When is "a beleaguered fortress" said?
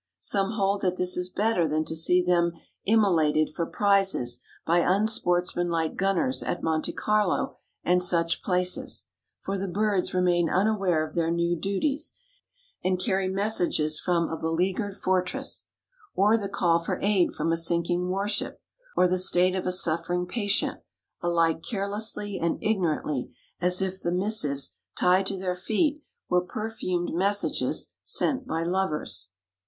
14.27-15.67